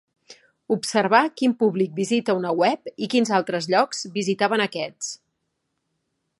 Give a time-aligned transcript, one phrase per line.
[0.75, 5.15] Observar quin públic visita una web i quins altres llocs visitaven aquests.